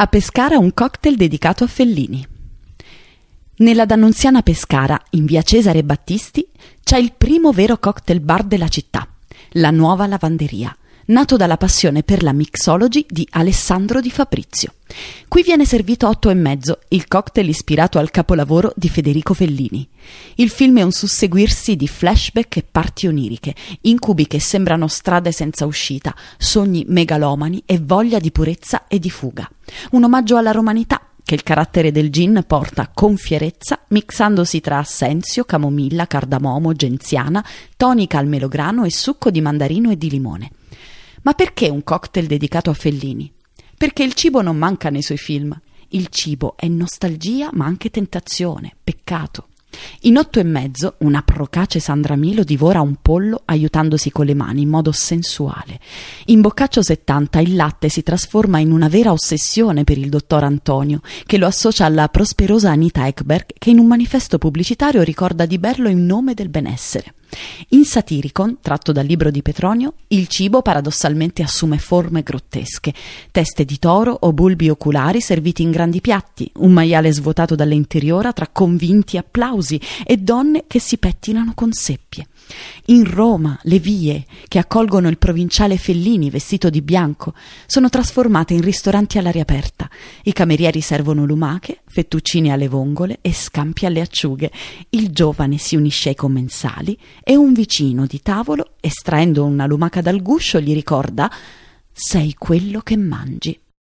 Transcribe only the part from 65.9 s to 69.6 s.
nome del benessere. In Satiricon, tratto dal libro di